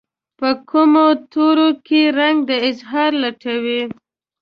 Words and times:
په 0.39 0.49
کومو 0.69 1.05
تورو 1.31 1.69
کې 1.85 2.01
رنګ 2.19 2.37
د 2.49 2.51
اظهار 2.69 3.11
لټوي 3.23 3.81